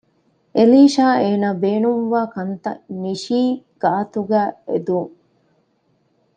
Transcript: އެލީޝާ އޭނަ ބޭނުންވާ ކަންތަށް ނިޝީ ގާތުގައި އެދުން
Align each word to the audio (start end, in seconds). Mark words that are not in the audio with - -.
އެލީޝާ 0.55 1.05
އޭނަ 1.21 1.49
ބޭނުންވާ 1.61 2.21
ކަންތަށް 2.35 2.83
ނިޝީ 3.01 3.41
ގާތުގައި 3.81 4.51
އެދުން 4.67 5.13